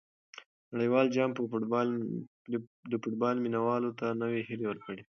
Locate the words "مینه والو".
3.43-3.91